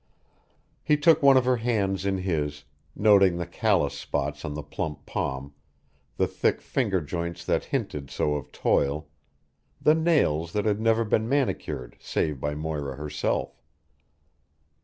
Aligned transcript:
He 0.81 0.97
took 0.97 1.21
one 1.21 1.37
of 1.37 1.45
her 1.45 1.57
hands 1.57 2.07
in 2.07 2.17
his, 2.17 2.63
noting 2.95 3.37
the 3.37 3.45
callous 3.45 3.95
spots 3.95 4.43
on 4.43 4.55
the 4.55 4.63
plump 4.63 5.05
palm, 5.05 5.53
the 6.17 6.25
thick 6.25 6.59
finger 6.59 7.01
joints 7.01 7.45
that 7.45 7.65
hinted 7.65 8.09
so 8.09 8.33
of 8.33 8.51
toil, 8.51 9.09
the 9.79 9.93
nails 9.93 10.53
that 10.53 10.65
had 10.65 10.81
never 10.81 11.05
been 11.05 11.29
manicured 11.29 11.97
save 11.99 12.39
by 12.39 12.55
Moira 12.55 12.95
herself. 12.95 13.61